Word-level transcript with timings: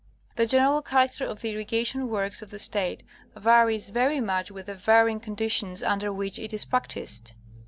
The 0.35 0.47
general 0.47 0.81
character 0.81 1.25
of 1.27 1.41
the 1.41 1.51
irrigation 1.51 2.09
works 2.09 2.41
of 2.41 2.49
the 2.49 2.57
State 2.57 3.03
varies 3.35 3.89
very 3.89 4.19
much 4.19 4.49
with 4.49 4.65
the 4.65 4.73
varying 4.73 5.19
conditions 5.19 5.83
under 5.83 6.11
which 6.11 6.39
it 6.39 6.55
is 6.55 6.65
prac 6.65 6.87
ticed. 6.87 7.33